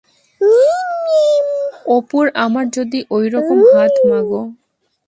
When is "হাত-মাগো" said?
3.71-4.41